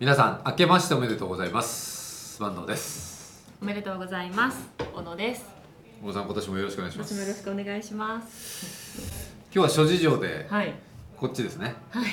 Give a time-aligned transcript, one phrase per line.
[0.00, 2.36] 皆さん明けましておめでとうございます。
[2.36, 3.44] 坂東です。
[3.60, 4.70] おめでとうございます。
[4.94, 5.44] 小野です。
[6.00, 7.14] 小野さん今年もよろしくお願いします。
[7.14, 9.34] 私もよろしくお願いします。
[9.52, 10.72] 今日は諸事情ではい。
[11.16, 11.74] こっちですね。
[11.90, 12.04] はい。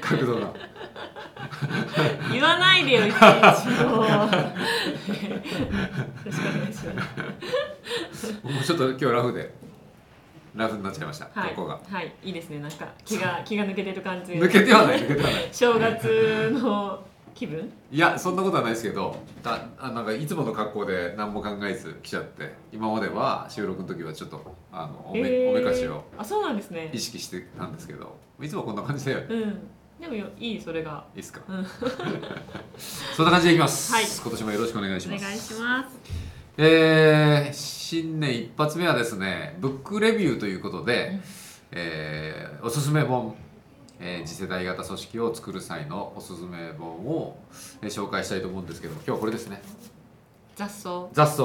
[0.00, 0.54] 角度が。
[2.30, 3.22] 言わないでよいちいち
[3.84, 4.30] もうよろ
[6.30, 7.02] しくお願いしま
[8.14, 9.52] すもうちょっと今日ラフで
[10.54, 11.54] ラフになっちゃいました、はい。
[11.54, 11.80] ここが。
[11.84, 12.14] はい。
[12.22, 12.60] いいですね。
[12.60, 15.48] なんか気が気が抜けてる感じ抜けてはない抜けてはない。
[15.50, 17.04] 正月の
[17.34, 17.72] 気分？
[17.90, 25.50] いやそんなことはないですけどだあなんかいつもの格好で何も考えず来ちゃって今までは収録の時はちょっとあのおめ,、えー。
[25.50, 26.90] おめかしをあそうなんですね。
[26.92, 29.58] 意識してたんですけどいつもこんな感じでいうん。
[30.00, 31.04] でもよいいそれが。
[31.14, 31.66] いですか、うん。
[33.16, 34.04] そんな感じでいきます、はい。
[34.04, 35.24] 今年もよろしくお願いします。
[35.24, 35.98] お願いします。
[36.56, 41.20] えー新年一発目はですねブックレビューということで、うん。
[41.72, 43.34] えーおすすめ本、
[44.00, 47.36] えー次世代型組織を作る際のおすすめ本を、
[47.82, 49.62] えー紹介したいと思うんですけど今日はこれですね。
[50.56, 51.08] 雑草。
[51.12, 51.42] 雑草、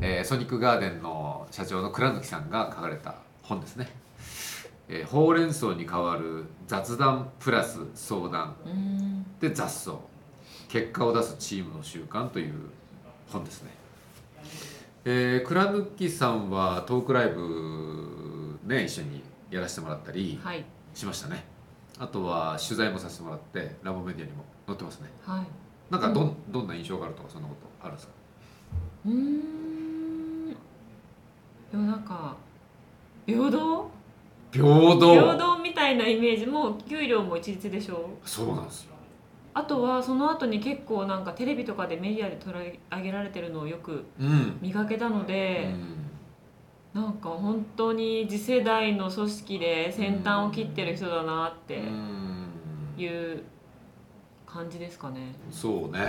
[0.00, 3.88] えーソニックガーデンの社長の倉貫さんが書かれた本ですね、
[4.88, 8.56] えーほうれん草に代わる雑談プラス相談。
[8.66, 9.26] うん。
[9.40, 9.92] で雑草。
[10.68, 12.52] 結果を出すチームの習慣という
[13.30, 13.70] 本ですね、
[15.06, 20.62] えー、倉貫さんはトークライブね一緒にやらせてもらったりはい。
[20.94, 21.42] しましたね
[21.98, 25.08] あとは取材もさせてもらってラボメディアにも載ってますね。
[25.24, 25.46] はい。
[25.90, 28.12] なんかど,、ん、どんな印象があるとかそんなことあるんですか？
[29.06, 30.48] うーん。
[30.50, 32.36] でもなんか
[33.26, 33.90] 平等？
[34.52, 35.00] 平等。
[35.00, 38.94] 平等みたいなイメージも給料も一律でしょそうなんですよ。
[39.54, 46.07] あとはその後に結構なんかテレビとかでメディアで取り上げられてるのをよくうん、見かけたのうで、ん
[46.98, 52.48] なんか本当に次世代の組織で先端を切ってる人だなってうん。
[52.98, 53.44] いう
[54.44, 55.36] 感じですかね。
[55.50, 56.00] そうね、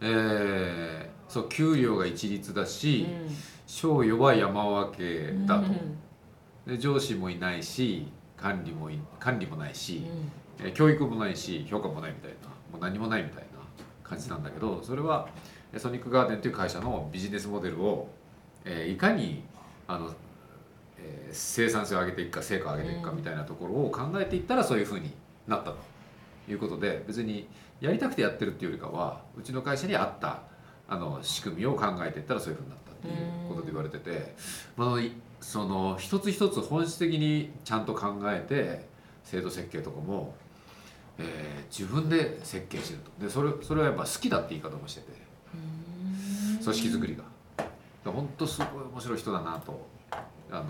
[0.00, 0.08] うん。
[0.08, 3.36] えーそう給料が一律だし、うん。
[3.66, 5.98] 賞与は山分けだと、うん
[6.66, 8.06] で上司もいないし
[8.36, 10.06] 管理もい管理もないし、
[10.60, 10.66] うん。
[10.66, 13.58] えー教育もないし評価もないみたいなもう何もないみたいな
[14.02, 15.28] 感じなんだけどそれは
[15.74, 18.08] えーソニックガーデンという会社のビジネスモデルを、
[18.64, 19.42] えーいかに
[19.88, 20.10] あの、
[20.98, 25.12] えー生産性を上げていくか成果を上げていくかみたいなところを考えていったらそういうふうに
[25.46, 25.76] なったと
[26.48, 27.46] いうことで別に
[27.80, 30.42] やりたくてやってるっていうよりかはうちの会社に合った
[30.88, 34.34] あの仕組みを考えていったらそういうふうになったっていうことで言われてて、
[34.76, 38.88] まあ、いその一つ一つ本質的にちゃんと考えて
[39.24, 40.34] 制度設計とかも、
[41.18, 43.26] えー自分で設計してると。
[43.26, 45.08] でそれそれはやっぱ好きだって言い方もしてて
[45.54, 46.64] うん。
[46.64, 47.24] 組織づくりが
[48.04, 49.86] 本当すごい面白い人だなと
[50.50, 50.64] あの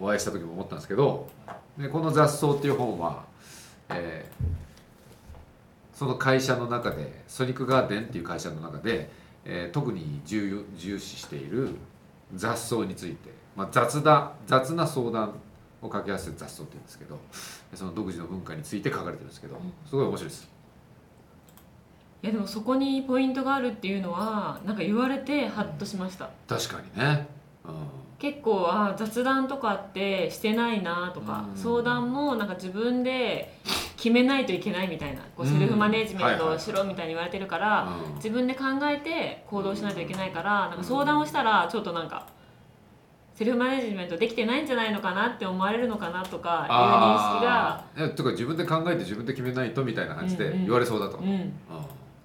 [0.00, 1.28] お会いした時も思ったんですけど
[1.78, 3.24] でこの「雑草」っていう本は、
[3.88, 4.64] えー
[5.94, 9.08] その会社の中でソニックガーデンっていう会社の中で、
[9.44, 11.76] えー特に重重視している
[12.34, 15.34] 雑草について、まあ、雑だ雑な相談
[15.80, 17.18] を掛け合わせて雑草って言うんですけど
[17.74, 19.56] その独自の文化について書かれてるんですけど
[19.88, 20.53] すごい面白いです。
[22.24, 26.30] いやでもそこにポイントがあるっていうのはなんか言われてハッとしました。
[26.48, 27.26] 確かにね、
[27.66, 27.74] うん。
[28.18, 31.54] 結構あ雑談とかってしてないなとかうん。
[31.54, 33.52] 相談もなんか自分で
[33.98, 35.52] 決めないといけないみたいなこううん。
[35.52, 38.14] セルフマネジメントをしろみたいに言われてるからうん。
[38.14, 42.26] 自分で考えて行動しないといけないからなんか相談をしたらちょっとなんか
[43.34, 51.24] セルフマネジメントできてないんじゃないのかなって思われるのかなとかいう認識があーいやとか自分で考えて自分で決めないとみたいな感じでうんうん言われそうだと、うん。
[51.24, 51.44] っうて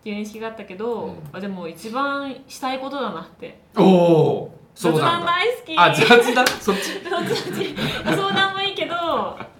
[0.05, 1.15] いう認識があったけど、うん。
[1.33, 3.59] あでも一番したいことだなって。
[3.77, 5.77] んおお雑談大好き。
[5.77, 6.47] あ雑談？
[6.47, 6.81] そっち？
[7.03, 7.75] そっち。
[8.05, 8.95] 相談もいいけど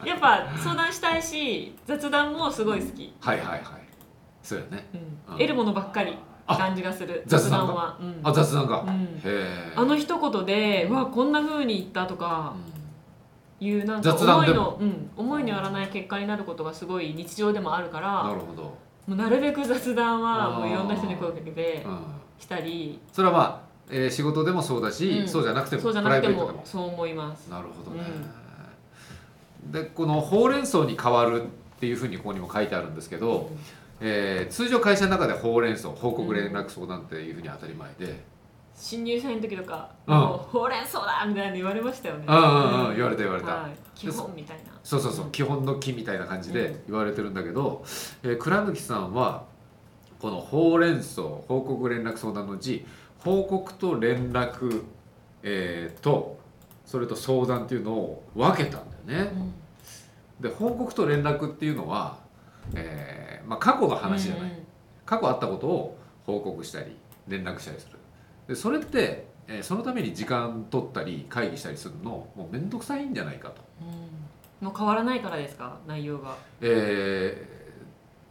[0.06, 3.62] やっぱ相談したいし雑談もすごい好き、はいはいはい。
[4.42, 4.90] そうやね。
[4.94, 5.34] うん。
[5.34, 5.38] うん。
[5.38, 6.16] 得るものばっかり
[6.48, 7.24] 感じがする。
[7.28, 7.74] 雑談が？
[7.74, 8.22] は、うん。
[8.24, 9.22] あ雑談が、へうん。
[9.26, 12.54] えあの一言で「うわこんな風に言った」とか
[13.60, 18.74] いうなんか思いの、うん、思いによらない結果になることがすごい日常でもあるからなるほど、
[19.10, 22.00] もうなるべく雑談はもういろんな人に声をかけてうん、
[22.38, 23.00] したり。
[23.12, 25.28] それはまあ、えー仕事でもそうだし、うん。
[25.28, 26.60] そうじゃなくてもそうじゃなくてプライベートでも。
[26.60, 27.48] もそう思います。
[27.50, 28.04] なるほどね、
[29.72, 31.46] でこのほうれん草に変わるっ
[31.80, 33.50] ていうふうにここにも書いてあるんですけど、
[34.00, 38.24] えー通常会社の中でほうれん草報告連絡相談っていうふうに当たり前で、
[38.82, 42.26] 新入社員の時とか「うんほうれん草だ!」みたいに言われましたよね。
[42.28, 44.64] うんうんうん言われた言われたはい、基本みたいな。
[44.84, 47.84] そうそうそう基本の木みたいな感じで言われてるんだけど、
[48.24, 49.44] えー倉貫さんは
[50.20, 52.86] このほうれん草報告連絡相談のうち
[53.20, 54.84] 報告と連絡、
[55.44, 56.40] えーと
[56.86, 59.32] それと相談っていうのを分けたんだよね。
[60.40, 62.18] で報告と連絡っていうのは、
[62.74, 64.60] えーまあ、過去の話じゃない、うんうん
[65.06, 66.96] 過去あったことを報告したり
[67.28, 67.98] 連絡したりする
[68.50, 73.62] でそれって、えーそのために時間取ったり会議したりするのもう面倒くさいんじゃないかと、
[74.62, 74.68] うん。
[74.68, 75.78] もう変わらないからですか？
[75.88, 76.36] 内容が。
[76.62, 77.60] えー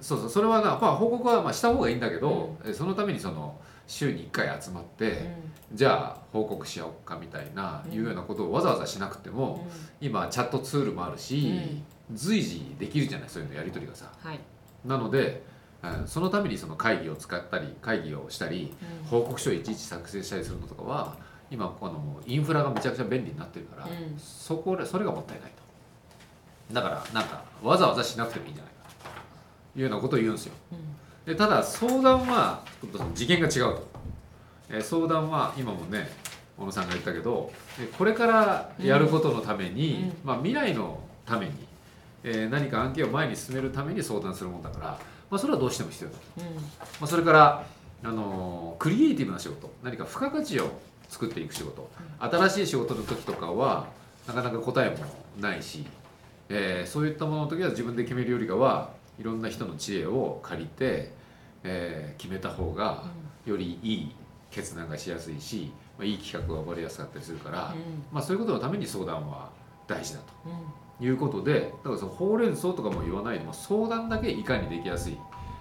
[0.05, 0.29] そうそう。
[0.31, 5.35] それはな、まあ、報告はまあした方がいいんだけど、えーそのためにその週に1回集まって、
[5.73, 7.93] じゃあ報告しようかみたいな、うん。
[7.93, 9.67] いうようなことをわざわざしなくても、
[10.01, 11.83] 今チャットツールもあるし、
[12.13, 14.13] 随時できるじゃないそういうのやり取りがさ。
[14.23, 14.39] はい、
[14.85, 15.58] なので、うん
[16.07, 18.75] そのためにその会議を使ったり会議をしたり
[19.11, 21.17] 報告書をいちいち作成したりするのとかは
[21.51, 24.19] 今このインフラがめちゃくちゃ便利になってるから、うん。
[24.19, 25.51] そこでそれがもったいない
[26.69, 26.75] と。
[26.75, 28.91] だからなんかわざわざしなくてもいいんじゃないか
[29.73, 30.53] というようなことを言うんですよ。
[31.25, 32.63] でただ相談は
[33.15, 33.89] 次元が違うと、
[34.71, 36.11] えー相談は今もね
[36.59, 40.27] 小野さんが言ったけどでこれからやることのために、うん。
[40.27, 41.53] まあ、未来のために、
[42.25, 44.99] えー何か案件を前に進めるために相談するもんだから、
[45.31, 46.45] まあ、それはどうしても必要だと、うん。
[46.55, 46.61] ま
[47.03, 47.67] あ、それから、
[48.05, 49.71] あのークリエイティブな仕事。
[49.83, 50.71] 何か付加価値を
[51.09, 51.91] 作っていく仕事。
[52.21, 53.89] 新しい仕事の時とかは
[54.27, 55.05] なかなか答えも
[55.41, 55.85] ないし、
[56.49, 61.13] えーそういったものの時は自分で決めるよりかはいろんな人の知恵を借りて、
[61.65, 63.05] えー決めた方が
[63.45, 64.15] よりいい
[64.51, 67.75] 決断がしやすいし、まあ、いい企画が生まれやすかったりするから、
[68.13, 69.51] まあ、そういうことのために相談は
[69.87, 70.59] 大事だうんうん。
[70.59, 70.65] と
[71.01, 75.19] いうことでだからそのほうれん草とかも言わないでも相談だけいかにできやすい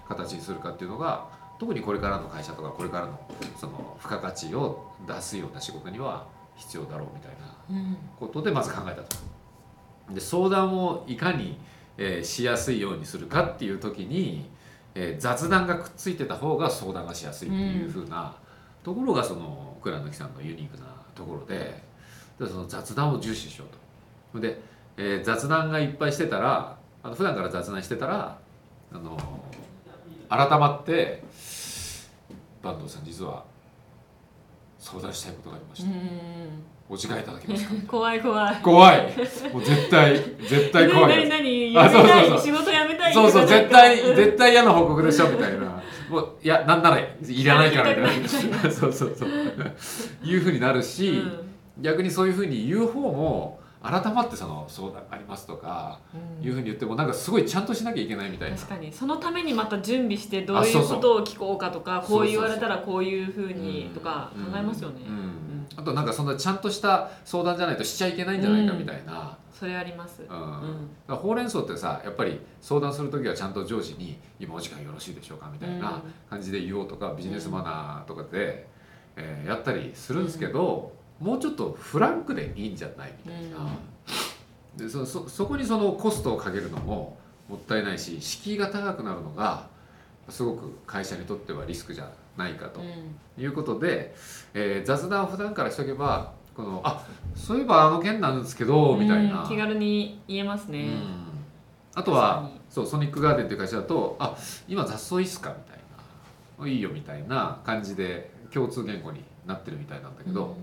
[0.08, 1.28] 形にするかっていうのが
[1.60, 3.20] 特にこれからの会社とかこれからの
[3.58, 9.18] その付加価値を出すような仕事には必要だろうみたいなことでまず考えたと。
[10.14, 11.60] で相談をいかに、
[11.98, 14.50] えーしやすいようにするかっていう時に、
[14.96, 18.36] えー雑談がくっついてた方が相談がしやすいっていう風な
[18.84, 21.84] ところがその倉貫さんのユニークなところで
[22.40, 23.68] でその雑談を重視しよう
[24.34, 24.40] と。
[24.40, 24.62] で、
[24.98, 28.38] えー雑談がいっぱいしてたらあの普段から雑談してたら
[28.92, 29.18] あの
[30.30, 31.24] 改まって
[32.62, 33.44] 坂東さん実は
[34.80, 35.90] 相談したいことがありました。
[35.90, 35.98] うん。
[36.90, 37.74] お時間いただけますか？
[37.74, 38.56] う ん怖い怖い。
[38.62, 39.02] 怖い。
[39.54, 41.28] もう絶対絶対怖い。
[41.30, 42.40] 何何あそうそうそう。
[42.40, 43.14] 仕事辞めたい？
[43.14, 45.28] そうそう絶対うん絶対嫌な報告でしょ？
[45.30, 45.82] みたいな。
[46.10, 48.28] もういやなんならいらないからみたいな。
[48.72, 49.30] そうそうそう。
[50.24, 51.14] いうふうになるし、う
[51.82, 51.84] ん。
[51.84, 56.46] 逆にそういうふうに言う方も改まってその相談がありますとかうん。
[56.46, 58.58] いうふうに言ってもなんかすごいちゃんとしなきゃいけないみたいな。
[58.58, 58.92] 確かに。
[58.92, 65.68] そのためにまた準備してどういうことを聞こうかとかこう言われたらこういうふうにとかうん考えますよね、うん。
[65.76, 70.90] あとなんかそんなちゃんとした相談じゃないとしちゃいけないんじゃないかみたいな、それあります、うん。
[71.10, 71.16] うん。
[71.16, 78.68] ほうれん草ってさやっぱり相談する時はちゃんと上司に「今お時間よろしいでしょうか」みたいな感じで言おうとかビジネスマナーとかで、
[79.16, 83.58] えーやったりするんですけど、もうちょっとフランクでいいんじゃないみたいな、
[84.78, 87.18] でそそそこにそのコストをかけるのも
[87.50, 89.68] もったいないし敷居が高くなるのが
[90.30, 93.42] すごく会社にとってはリスクじゃないかとうん。
[93.42, 94.16] いうことで、
[94.54, 97.06] えー雑談を普段からしとけばこのあ
[97.36, 99.44] そういえばあの件なんですけどみたいな。
[99.44, 101.28] うん気軽に言えますね、うん。
[101.96, 104.36] あとはそうソニックガーデンっていう会社だと「あ
[104.68, 105.80] 今雑草いいっすか?」みたい
[106.60, 110.58] な「いいよ」みたいな感じで共通言語になってるみたいなんだけど、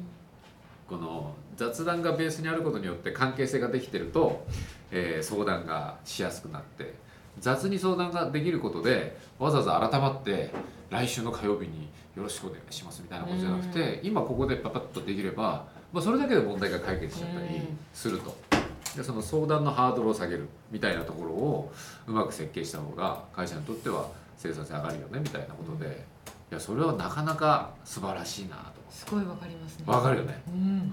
[0.88, 4.46] この雑談がベースにあることによって関係性ができてると、
[4.90, 6.94] えー相談がしやすくなって
[7.40, 10.50] 雑に相談ができることでわざわざ改まって
[10.90, 17.60] 来週の火曜日によろしくお願いしますみたいなことじゃなくて、今ここでパパッとできれば、まあ、それだけで問題が解決しちゃったり
[17.93, 18.36] すると。
[18.96, 21.72] でその相談のハードルを下げるみたいなところを
[22.06, 26.05] うまく設計した方が会社にとっては生産性上がるよねみたいなことで
[26.51, 28.63] いやそれはなかなか素晴らしいなと。
[28.91, 29.84] すごいわかりますね。
[29.86, 30.43] わかるよね。
[30.46, 30.93] うん。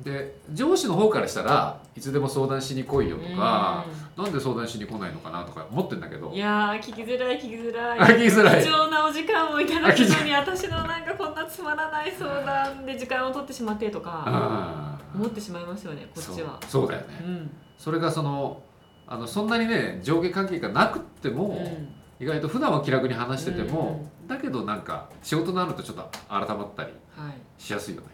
[0.00, 3.84] うん、で上司の方からしたらいつでも相談しに来いよとか、
[4.16, 6.30] なんで相談しに来ないのかなとか思ってんだけど。
[6.30, 7.98] うんいやー聞きづらい聞きづらい。
[8.00, 8.64] あ聞きづらい。
[8.64, 16.58] 貴重なお時間をいただくのに私のなんかこんなつまらない相談で時間を取ってしまってとかあ思ってしまいますよねこっちは。
[16.66, 17.50] そうだよね、うん。
[17.78, 18.62] それがその
[19.06, 21.88] あのそんなにね上下関係がなくっても、うん
[22.22, 27.62] 意外と普段は気楽に話してても、だけどなんか仕事になるとちょっと改まったりはい。
[27.62, 28.06] しやすいよね。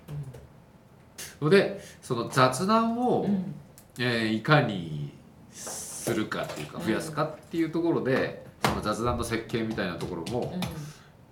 [1.43, 3.55] のでその雑談を、うん。
[3.99, 5.13] えーいかに
[5.53, 6.85] するかっていうかうん。
[6.87, 10.55] 増やすかっていうところで、その雑談の設計みたいなところも、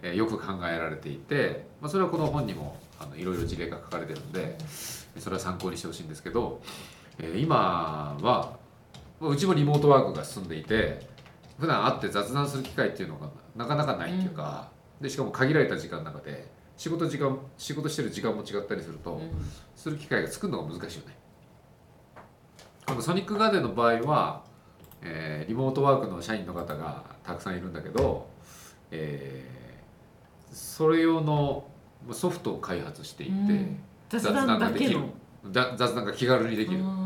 [0.03, 4.57] えーよく考えられていて、まあ、それはこの本にもあのいろいろ事例が書かれてるんで
[5.19, 6.61] それは参考にしてほしいんですけど、
[7.19, 8.57] えー今はま
[9.23, 11.16] あうちもリモートワークが進んでいて
[11.59, 14.71] 普段会って雑談する機会っていうのがなかなかないっていうか、
[15.01, 19.31] でしかも限られた時間の中で仕事時間仕事してる時間も違ったりすると、うん
[19.75, 21.17] する機会が作るのが難しいよね。
[22.87, 24.45] このソニックガーデンの場合は、
[25.03, 28.29] えーリモートワークの社員の方がたくさんいるんだけど、
[28.91, 31.67] えーそれ用の
[32.13, 33.81] ソフトを開発していて、うん。
[34.09, 35.09] 雑談だけの
[35.51, 37.06] だ雑談が気軽にできる、うん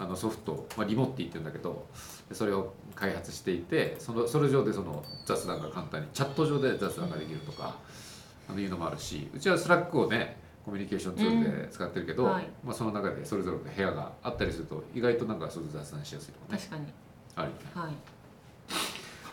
[0.00, 1.86] あのソフト、まあ、リモッティって言うんだけど
[2.32, 7.76] それを開発していてそのそれ上でその雑談が簡単にチャット上で雑談ができるとか、
[8.48, 12.48] あのいうのもあるしうちは Slack をねコミュニケーションツールで使ってるけど、うんはい。
[12.64, 16.58] まあ、その中でそれぞれの部屋があったりすると意外となんかそういう雑談しやすいとかね。
[16.58, 16.86] 確かに。
[17.36, 17.62] あるよね。
[17.74, 17.92] はい。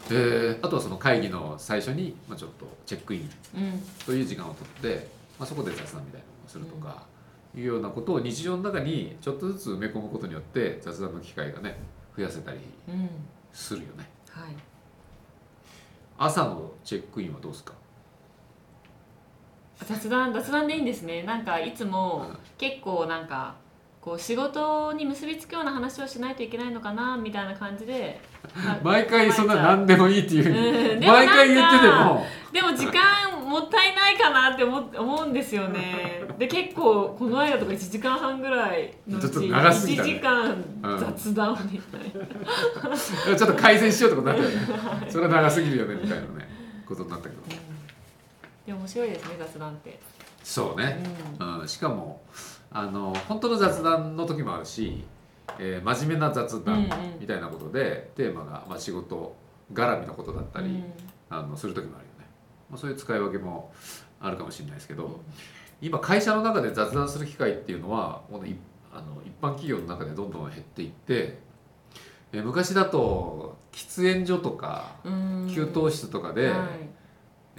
[0.10, 3.82] であとはその会議の最初に、まあ、ちょっとチェックインうん。
[4.06, 5.08] という時間をとって、
[5.40, 7.04] まあ、そこで雑談みたいなのをするとか、
[7.56, 11.78] いうようなことを日常の中にちょっとずつ埋め込むことによって雑談の機会がね
[12.16, 13.10] 増やせたりうん
[13.54, 14.10] するよね。
[14.30, 14.56] はい。
[16.20, 17.74] 朝のチェックインはどうですか？
[19.86, 21.24] 雑談雑談でいいんですね。
[21.24, 22.38] なんかいつもうん。
[22.58, 23.56] 結構なんか
[24.08, 28.22] こう仕事に結びつくような話をしないといけないのかなみたいな感じで
[28.56, 30.44] ま毎回そんな何でもいいっていう。
[30.44, 32.26] ふうに、うん 毎回言ってても。
[32.54, 36.24] でも時間もったいないかなって思思うんですよね。
[36.40, 40.14] で結構この間とか1時間半ぐらいのうちちょっと長すぎ1たね。
[40.14, 42.02] 時間うん雑談みたい
[42.90, 45.12] な、ちょっと改善しようってことになったよね。
[45.12, 46.50] それは長すぎるよねみたいなね
[46.88, 47.42] ことになったけど。
[47.42, 47.50] うん。
[48.66, 50.00] でも面白いですね雑談って、
[50.44, 51.04] そうね、
[51.42, 52.22] ううん、しかも
[52.78, 55.04] あの本当の雑談の時もあるし、
[55.58, 56.88] えー真面目な雑談
[57.20, 59.36] みたいなことで、テーマが、まあ、仕事
[59.74, 60.84] 絡みのことだったり、うん。
[61.28, 62.28] あのする時もあるよね、
[62.70, 63.72] まあ、そういう使い分けも
[64.20, 65.12] あるかもしれないですけど、うん。
[65.82, 68.56] 今会社の中で雑談する機会っていうのはこのい
[68.94, 71.40] あの一般企業の中でどんどん減っていって、
[72.32, 75.52] えー昔だと喫煙所とかうん。
[75.52, 76.97] 給湯室とかで、はい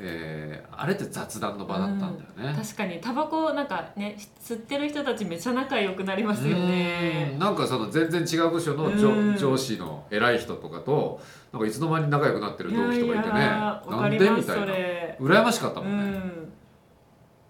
[0.00, 2.06] えーあれって雑談の場だったんだ
[2.46, 2.56] よね。
[2.56, 3.00] 確かに。
[3.00, 7.30] タバコなんかね吸ってる人たちめっちゃ仲良くなりますよね。
[7.32, 7.38] うん。
[7.40, 9.36] なんかその全然違う部署の上うん。
[9.36, 11.20] 上司の偉い人とかと
[11.52, 13.40] なんかいつの間に仲良くなってる同期とかいてね。
[13.40, 14.66] やわなんでみたいな。
[14.66, 15.16] れ。
[15.20, 16.32] 羨ましかったうもんね、ん。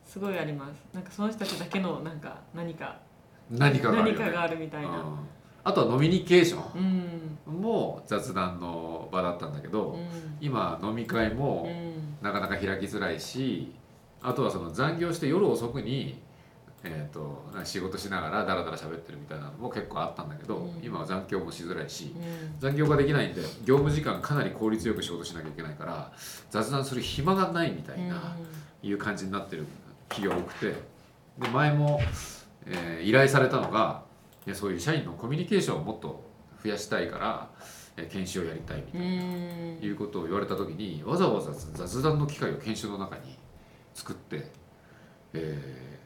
[0.06, 0.86] すごいあります。
[0.94, 2.96] なんかその人たちだけのなんか何か
[3.50, 4.20] 何かがあるよね。
[4.24, 4.88] 何かがあるみたいな。
[4.88, 5.18] うん。
[5.64, 7.38] あとは飲みニケーショうん。
[7.46, 10.06] ンも雑談の場だったんだけど、うん。
[10.40, 13.72] 今飲み会もうんなかなか開きづらいし
[14.20, 16.20] あとはその残業して夜遅くに、
[16.82, 20.80] えー、と仕事しながらダラダラ喋ってるみたいなのも結構あったんだけど、うん。
[20.82, 22.58] 今は残業もしづらいしうん。
[22.58, 26.12] 残業ができないんで業務時間かなり効率よく仕事しなきゃいけないから
[26.50, 28.36] 雑談する暇がないみたいな、
[28.82, 29.66] いう感じになってる
[30.08, 30.74] 企業多くて
[31.38, 32.00] で前も、
[32.66, 34.02] えー依頼されたのが
[34.46, 36.24] いやそういう社員のコミュニケーションをもっと
[36.62, 39.78] 増やしたいから、えー研修をやりたいみたういな、ん。
[39.82, 43.38] いうことを言われた時にわざわざ雑談の機会を研修の中に
[43.94, 44.50] 作って、
[45.34, 45.98] えー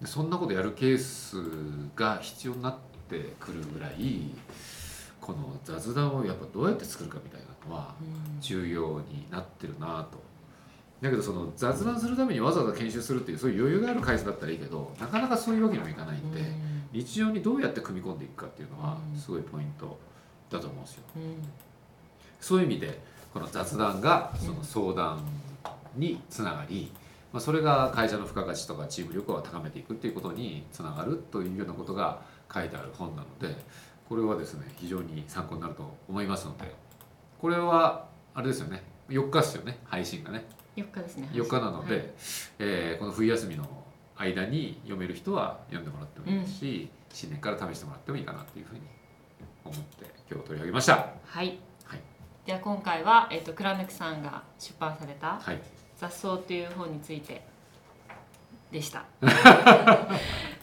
[0.00, 1.36] でそんなことやるケース
[1.94, 2.76] が必要になっ
[3.08, 4.30] てくるぐらい
[5.22, 8.04] この雑談をやっぱどうやって作るかみたいなのはう
[8.36, 8.40] ん。
[8.40, 10.18] 重要になってるなと。
[11.00, 16.40] だけどその雑談するためにわざわざ研修するっていうそういう余裕がある会社だったらいいけどなかなかそういうわけにもいかないんで、
[16.92, 19.18] 日常にどうやって組み込んでいくかっていうのはうん。
[19.18, 19.98] すごいポイント
[20.50, 21.02] だと思うんですよ。
[21.16, 21.22] うん。
[21.22, 21.28] うん
[22.40, 23.00] そういう意味で
[23.32, 25.20] この雑談がその相談
[25.96, 26.92] につながり、
[27.32, 32.20] まあ、それが会社の付加価値とかチーム力を高めていくっていうことにつながるというようなことが
[32.52, 33.56] 書いてある本なので
[34.08, 36.72] これはですね非常に参考になると思いますので
[37.40, 40.44] これはあれですよね4日ですよね配信がね。
[40.76, 42.04] 4日ですね4日なので、はい。
[42.58, 43.66] えーこの冬休みの
[44.16, 48.80] 間に読める人は読んでもらってもいいし、新年から試してもらってもいいかなというふうに
[49.66, 50.94] 思って今日取り上げました。
[51.24, 51.58] はい。
[51.84, 52.00] はい。
[52.44, 55.60] では今回は、えっと倉貫さんが出版されたはい
[55.96, 57.42] 「雑草」という本について
[58.70, 59.04] でした。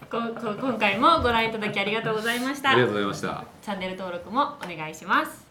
[0.10, 2.72] ここ今回もご覧いただきありがとうございました。
[2.72, 3.45] ありがとうございました。
[3.62, 5.43] チャンネル登録もお願いします